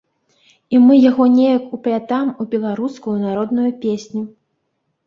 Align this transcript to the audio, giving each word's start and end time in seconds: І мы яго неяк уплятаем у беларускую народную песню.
І 0.75 0.79
мы 0.85 0.95
яго 1.09 1.27
неяк 1.35 1.63
уплятаем 1.79 2.33
у 2.45 2.49
беларускую 2.55 3.17
народную 3.27 3.71
песню. 3.87 4.21